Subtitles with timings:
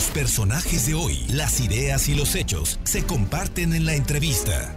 [0.00, 4.74] Los personajes de hoy, las ideas y los hechos se comparten en la entrevista.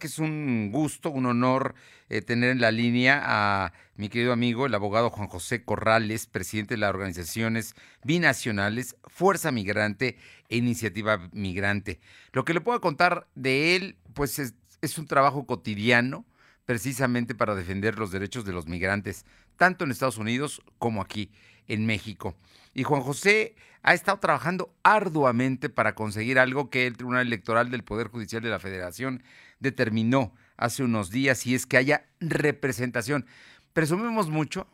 [0.00, 1.76] Es un gusto, un honor
[2.08, 6.74] eh, tener en la línea a mi querido amigo, el abogado Juan José Corrales, presidente
[6.74, 10.18] de las organizaciones binacionales Fuerza Migrante
[10.48, 12.00] e Iniciativa Migrante.
[12.32, 16.26] Lo que le puedo contar de él, pues es, es un trabajo cotidiano
[16.64, 19.24] precisamente para defender los derechos de los migrantes,
[19.56, 21.30] tanto en Estados Unidos como aquí
[21.68, 22.34] en México.
[22.76, 27.82] Y Juan José ha estado trabajando arduamente para conseguir algo que el Tribunal Electoral del
[27.82, 29.22] Poder Judicial de la Federación
[29.60, 33.24] determinó hace unos días y es que haya representación.
[33.72, 34.68] Presumimos mucho,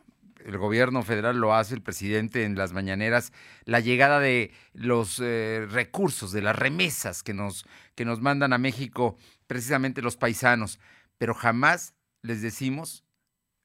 [0.45, 3.33] el gobierno federal lo hace, el presidente en las mañaneras,
[3.67, 8.59] la llegada de los eh, recursos, de las remesas que nos, que nos mandan a
[8.59, 10.81] México precisamente los paisanos,
[11.19, 13.05] pero jamás les decimos,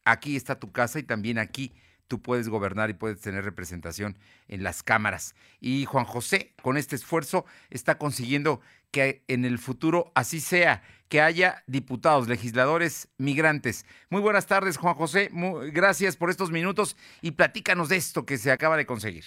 [0.06, 1.74] aquí está tu casa y también aquí
[2.08, 5.36] tú puedes gobernar y puedes tener representación en las cámaras.
[5.60, 11.22] Y Juan José, con este esfuerzo, está consiguiendo que en el futuro así sea, que
[11.22, 13.86] haya diputados, legisladores, migrantes.
[14.10, 15.30] Muy buenas tardes, Juan José.
[15.74, 19.26] gracias por estos minutos y platícanos de esto que se acaba de conseguir.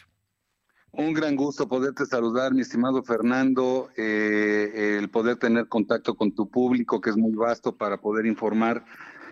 [0.92, 6.50] Un gran gusto poderte saludar, mi estimado Fernando, eh, el poder tener contacto con tu
[6.50, 8.84] público, que es muy vasto para poder informar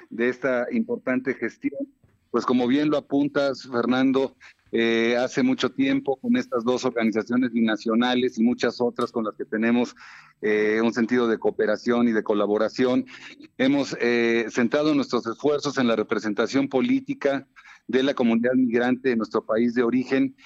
[0.08, 1.88] de esta importante gestión
[2.30, 4.36] pues como bien lo apuntas, Fernando,
[4.70, 9.46] eh, hace mucho tiempo con estas dos organizaciones binacionales y muchas otras con las que
[9.46, 9.96] tenemos
[10.42, 13.06] eh, un sentido de cooperación y de colaboración,
[13.56, 17.46] hemos eh, centrado nuestros esfuerzos en la representación política
[17.86, 20.36] de la comunidad migrante en nuestro país de origen.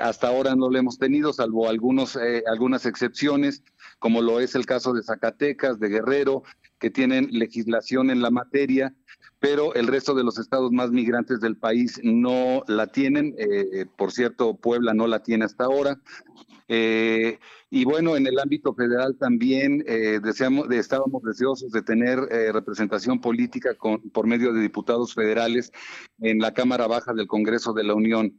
[0.00, 3.62] hasta ahora no lo hemos tenido, salvo algunos, algunas excepciones,
[3.98, 6.42] como lo es el caso de Zacatecas, de Guerrero,
[6.78, 8.94] que tienen legislación en la materia
[9.40, 13.34] pero el resto de los estados más migrantes del país no la tienen.
[13.38, 16.00] Eh, por cierto, Puebla no la tiene hasta ahora.
[16.66, 17.38] Eh,
[17.70, 22.18] y bueno, en el ámbito federal también eh, deseamos, estábamos deseosos de tener
[22.52, 23.70] representación política
[24.12, 25.72] por medio de diputados federales
[26.20, 28.36] en la Cámara Baja del Congreso de la Unión.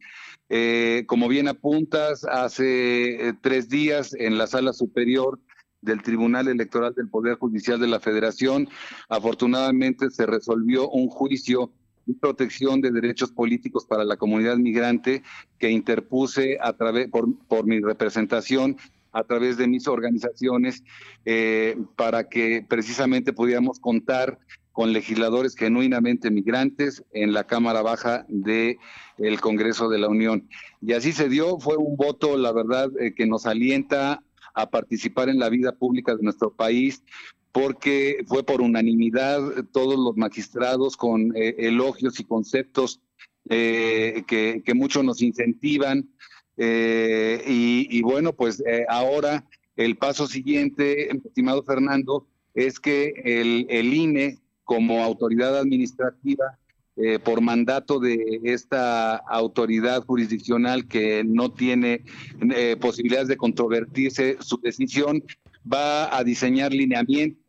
[1.07, 5.39] como bien apuntas, hace tres días en la sala superior
[5.81, 8.67] del Tribunal Electoral del Poder Judicial de la Federación.
[9.07, 11.71] Afortunadamente se resolvió un juicio
[12.05, 15.23] de protección de derechos políticos para la comunidad migrante
[15.57, 18.77] que interpuse a través por, por mi representación
[19.11, 20.83] a través de mis organizaciones
[21.25, 24.39] eh, para que precisamente pudiéramos contar
[24.71, 28.77] con legisladores genuinamente migrantes en la Cámara Baja del
[29.17, 30.47] el Congreso de la Unión.
[30.81, 34.23] Y así se dio, fue un voto, la verdad, eh, que nos alienta
[34.61, 37.03] a participar en la vida pública de nuestro país
[37.51, 43.01] porque fue por unanimidad todos los magistrados con eh, elogios y conceptos
[43.49, 46.09] eh, que, que mucho nos incentivan.
[46.57, 54.37] Eh, y, bueno, pues ahora el paso siguiente, estimado Fernando, es que el, el INE
[54.65, 56.58] como autoridad administrativa
[57.01, 62.03] eh, por mandato de esta autoridad jurisdiccional que no tiene
[62.41, 65.23] eh, posibilidades de controvertirse su decisión,
[65.71, 67.41] va a diseñar lineamientos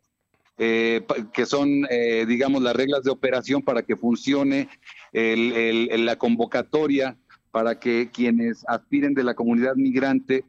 [0.57, 1.01] eh,
[1.33, 1.87] que son,
[2.27, 4.69] digamos, las reglas de operación para que funcione
[5.11, 7.17] la convocatoria
[7.49, 10.45] para que quienes aspiren de la comunidad migrante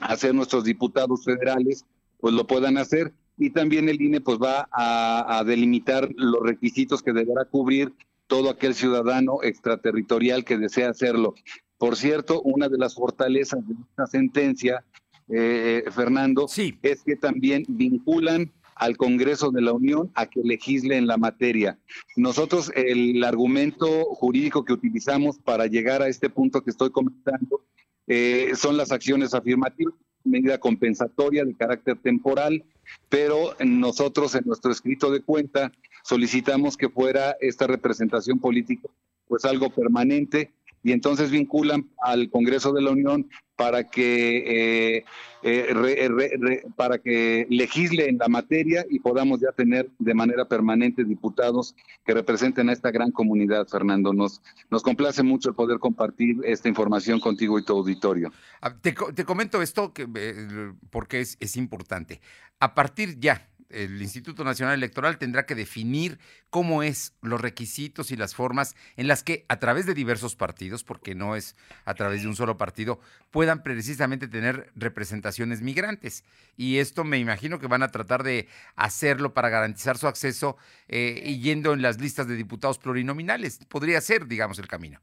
[0.00, 1.84] a ser nuestros diputados federales,
[2.18, 3.12] pues lo puedan hacer.
[3.36, 7.92] Y también el INE pues va a, a delimitar los requisitos que deberá cubrir
[8.26, 11.34] todo aquel ciudadano extraterritorial que desea hacerlo.
[11.78, 14.84] Por cierto, una de las fortalezas de esta sentencia,
[15.28, 16.46] eh, Fernando,
[16.82, 21.78] es que también vinculan al Congreso de la Unión a que legisle en la materia.
[22.16, 27.62] Nosotros el argumento jurídico que utilizamos para llegar a este punto que estoy comentando
[28.06, 29.94] eh, son las acciones afirmativas,
[30.32, 32.64] medida compensatoria de carácter temporal,
[33.08, 35.70] pero nosotros en nuestro escrito de cuenta
[36.02, 38.88] solicitamos que fuera esta representación política
[39.28, 45.04] pues algo permanente y entonces vinculan al Congreso de la Unión para que eh,
[45.44, 51.74] eh, para que legisle en la materia y podamos ya tener de manera permanente diputados
[52.04, 54.12] que representen a esta gran comunidad, Fernando.
[54.12, 54.40] Nos,
[54.70, 58.32] nos complace mucho el poder compartir esta información contigo y tu auditorio.
[58.60, 58.94] Ah, te,
[59.24, 62.20] comento esto eh, porque es, es importante.
[62.60, 66.18] A partir ya el Instituto Nacional Electoral tendrá que definir
[66.50, 70.84] cómo es los requisitos y las formas en las que a través de diversos partidos,
[70.84, 76.24] porque no es a través de un solo partido, puedan precisamente tener representaciones migrantes.
[76.56, 80.56] Y esto me imagino que van a tratar de hacerlo para garantizar su acceso
[80.88, 83.58] eh, yendo en las listas de diputados plurinominales.
[83.68, 85.00] Podría ser, digamos, el camino.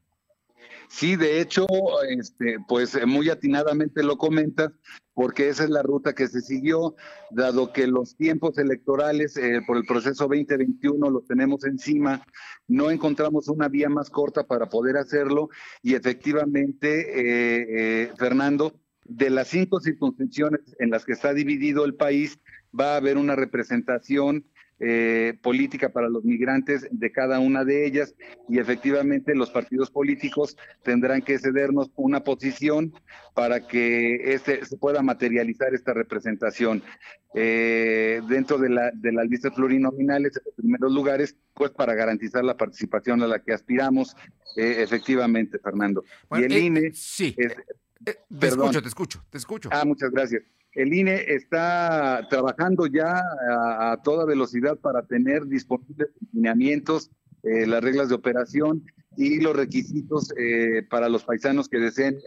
[0.90, 1.66] Sí, de hecho,
[2.08, 4.72] este, pues muy atinadamente lo comentas,
[5.14, 6.96] porque esa es la ruta que se siguió,
[7.30, 12.24] dado que los tiempos electorales eh, por el proceso 2021 lo tenemos encima,
[12.66, 15.48] no encontramos una vía más corta para poder hacerlo
[15.80, 21.94] y efectivamente, eh, eh, Fernando, de las cinco circunscripciones en las que está dividido el
[21.94, 22.40] país,
[22.78, 24.44] va a haber una representación
[24.82, 28.14] eh, política para los migrantes de cada una de ellas
[28.48, 32.94] y efectivamente los partidos políticos tendrán que cedernos una posición
[33.34, 36.82] para que este, se pueda materializar esta representación.
[37.34, 42.42] Eh, dentro de, la, de las listas plurinominales, en los primeros lugares, pues para garantizar
[42.42, 44.16] la participación a la que aspiramos,
[44.56, 46.04] eh, efectivamente, Fernando.
[46.32, 46.92] y el INE...
[46.94, 47.36] Sí.
[47.36, 49.68] te escucho, te escucho, te escucho.
[49.70, 50.42] Ah, muchas gracias.
[50.72, 53.20] El INE está trabajando ya
[53.50, 57.10] a, toda velocidad para tener disponibles lineamientos,
[57.42, 58.84] eh, las reglas de operación
[59.16, 62.18] y los requisitos eh, para los paisanos que deseen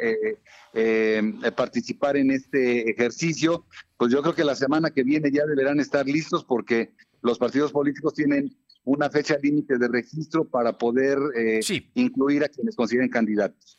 [0.73, 1.21] eh,
[1.55, 3.65] participar en este ejercicio.
[3.97, 6.91] Pues yo creo que la semana que viene ya deberán estar listos porque
[7.21, 8.53] los partidos políticos tienen
[8.83, 11.17] una fecha límite de registro para poder
[11.93, 13.77] incluir a quienes consideren candidatos.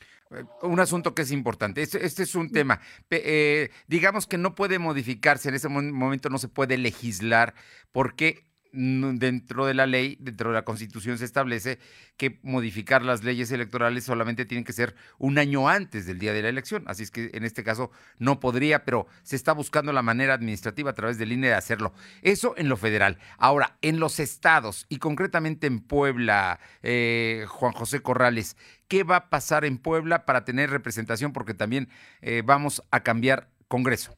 [0.62, 1.82] Un asunto que es importante.
[1.82, 2.80] Este, este es un tema.
[3.10, 7.54] Eh, digamos que no puede modificarse, en ese momento no se puede legislar
[7.92, 8.44] porque
[8.74, 11.78] dentro de la ley, dentro de la Constitución se establece
[12.16, 16.42] que modificar las leyes electorales solamente tienen que ser un año antes del día de
[16.42, 16.84] la elección.
[16.86, 20.90] Así es que en este caso no podría, pero se está buscando la manera administrativa
[20.90, 21.92] a través del INE de hacerlo.
[22.22, 23.18] Eso en lo federal.
[23.38, 28.56] Ahora, en los estados y concretamente en Puebla, eh, Juan José Corrales,
[28.88, 31.32] ¿qué va a pasar en Puebla para tener representación?
[31.32, 31.88] Porque también
[32.22, 34.16] eh, vamos a cambiar Congreso,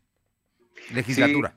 [0.93, 1.55] legislatura.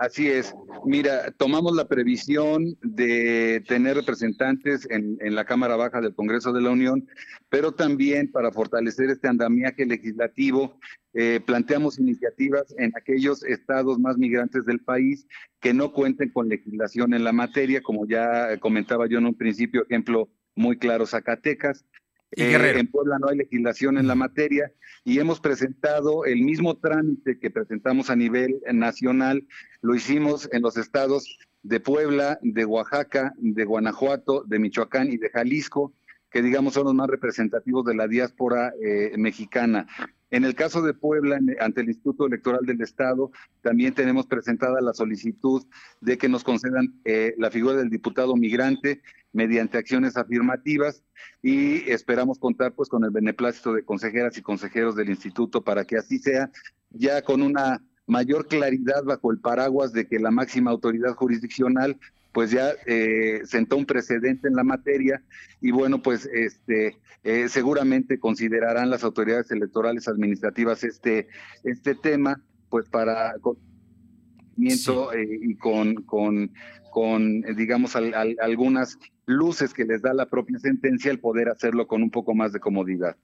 [0.00, 0.54] Así es.
[0.86, 6.70] Mira, tomamos la previsión de tener representantes en, la Cámara Baja del Congreso de la
[6.70, 7.06] Unión,
[7.50, 10.78] pero también para fortalecer este andamiaje legislativo,
[11.12, 15.26] eh, planteamos iniciativas en aquellos estados más migrantes del país
[15.60, 19.82] que no cuenten con legislación en la materia, como ya comentaba yo en un principio,
[19.82, 21.84] ejemplo muy claro, Zacatecas,
[22.32, 24.72] eh, en Puebla no hay legislación en la materia
[25.04, 29.46] y hemos presentado el mismo trámite que presentamos a nivel nacional,
[29.82, 35.30] lo hicimos en los estados de Puebla, de Oaxaca, de Guanajuato, de Michoacán y de
[35.30, 35.92] Jalisco,
[36.30, 39.86] que digamos son los más representativos de la diáspora eh, mexicana.
[40.30, 43.32] En el caso de Puebla, ante el Instituto Electoral del Estado,
[43.62, 45.66] también tenemos presentada la solicitud
[46.00, 51.02] de que nos concedan eh, la figura del diputado migrante mediante acciones afirmativas
[51.42, 55.96] y esperamos contar pues con el beneplácito de consejeras y consejeros del instituto para que
[55.96, 56.50] así sea,
[56.90, 61.98] ya con una mayor claridad bajo el paraguas de que la máxima autoridad jurisdiccional
[62.32, 65.22] pues ya eh, sentó un precedente en la materia
[65.60, 71.28] y bueno, pues este eh, seguramente considerarán las autoridades electorales administrativas este,
[71.64, 76.52] este tema, pues para eh, y con, con,
[76.90, 82.10] con digamos, algunas luces que les da la propia sentencia, el poder hacerlo con un
[82.10, 83.16] poco más de comodidad.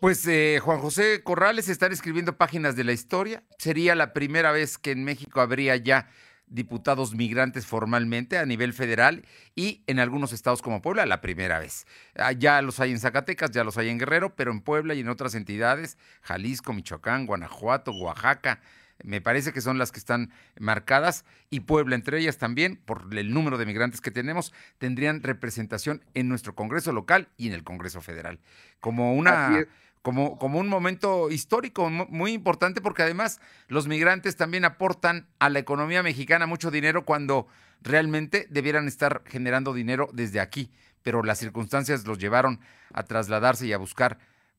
[0.00, 0.28] Pues
[0.62, 3.42] Juan José Corrales están escribiendo páginas de la historia.
[3.58, 6.08] Sería la primera vez que en México habría ya
[6.50, 9.24] diputados migrantes formalmente a nivel federal
[9.54, 11.86] y en algunos estados como Puebla la primera vez.
[12.16, 15.00] Ah, ya los hay en Zacatecas, ya los hay en Guerrero, pero en Puebla y
[15.00, 18.60] en otras entidades, Jalisco, Michoacán, Guanajuato, Oaxaca,
[19.04, 23.32] me parece que son las que están marcadas y Puebla entre ellas también, por el
[23.32, 28.00] número de migrantes que tenemos, tendrían representación en nuestro Congreso local y en el Congreso
[28.00, 28.40] federal.
[28.80, 29.66] Como una
[30.02, 35.58] como, como un momento histórico muy importante porque además los migrantes también aportan a la
[35.58, 37.46] economía mexicana mucho dinero cuando
[37.82, 40.70] realmente debieran estar generando dinero desde aquí,
[41.02, 42.60] pero las circunstancias los llevaron
[42.92, 44.18] a trasladarse y a buscar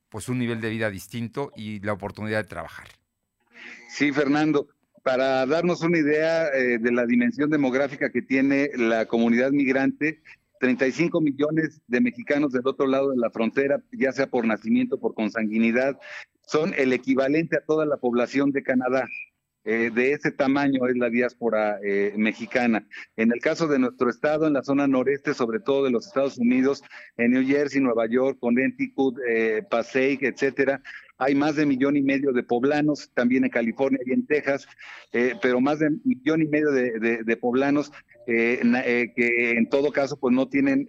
[0.09, 2.87] pues un nivel de vida distinto y la oportunidad de trabajar.
[3.89, 4.67] Sí, Fernando,
[5.03, 10.21] para darnos una idea eh, de la dimensión demográfica que tiene la comunidad migrante,
[10.59, 15.13] 35 millones de mexicanos del otro lado de la frontera, ya sea por nacimiento, por
[15.13, 15.99] consanguinidad,
[16.45, 19.07] son el equivalente a toda la población de Canadá.
[19.65, 22.87] Eh, de ese tamaño es la diáspora eh, mexicana.
[23.17, 26.37] En el caso de nuestro estado, en la zona noreste, sobre todo de los Estados
[26.37, 26.81] Unidos,
[27.17, 30.81] en New Jersey, Nueva York, Connecticut, eh, Passaic, etcétera,
[31.19, 34.67] hay más de millón y medio de poblanos, también en California y en Texas,
[35.11, 37.91] eh, pero más de millón y medio de, poblanos
[38.25, 40.87] eh, eh, que en todo caso pues no tienen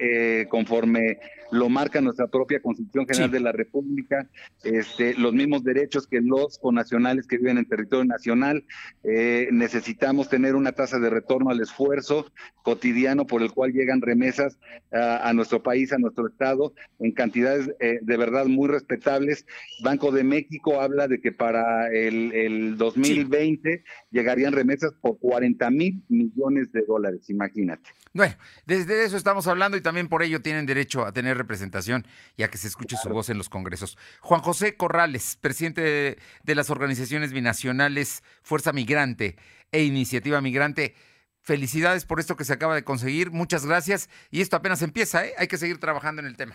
[0.49, 1.18] conforme
[1.50, 4.28] lo marca nuestra propia Constitución General de la República,
[4.62, 8.64] este, los mismos derechos que los conacionales que viven en territorio nacional.
[9.02, 12.30] necesitamos tener una tasa de retorno al esfuerzo
[12.62, 14.60] cotidiano por el cual llegan remesas
[14.92, 19.44] a, nuestro país, a nuestro estado, en cantidades de verdad muy respetables.
[19.82, 26.72] Banco de México habla de que para el, 2020 llegarían remesas por 40 mil millones
[26.72, 27.90] de dólares, imagínate.
[28.12, 28.34] Bueno,
[28.66, 32.48] desde eso estamos hablando y también por ello tienen derecho a tener representación y a
[32.48, 33.96] que se escuche su voz en los congresos.
[34.20, 39.36] Juan José Corrales, presidente de, de las organizaciones binacionales Fuerza Migrante
[39.72, 40.94] e Iniciativa Migrante.
[41.42, 45.32] Felicidades por esto que se acaba de conseguir, muchas gracias y esto apenas empieza, ¿eh?
[45.38, 46.54] hay que seguir trabajando en el tema.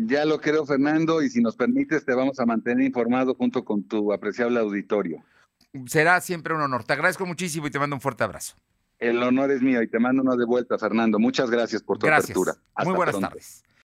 [0.00, 3.82] Ya lo creo, Fernando, y si nos permites, te vamos a mantener informado junto con
[3.82, 5.24] tu apreciable auditorio.
[5.86, 6.84] Será siempre un honor.
[6.84, 8.54] Te agradezco muchísimo y te mando un fuerte abrazo.
[9.00, 11.18] El honor es mío y te mando uno de vuelta, Fernando.
[11.18, 12.30] Muchas gracias por tu gracias.
[12.30, 12.54] apertura.
[12.84, 13.64] Muy buenas tardes.